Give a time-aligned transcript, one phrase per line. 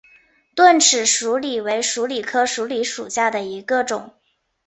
[0.55, 4.15] 钝齿鼠李为鼠李科鼠李属下的一个种。